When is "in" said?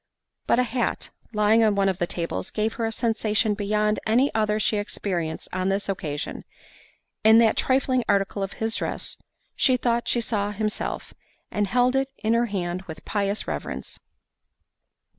12.17-12.33